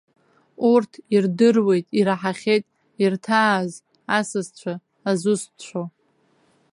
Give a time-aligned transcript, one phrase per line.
[0.71, 2.65] Урҭ ирдыруеит, ираҳахьеит
[3.03, 3.71] ирҭааз
[4.17, 4.73] асасцәа
[5.09, 5.87] азусҭцәоу.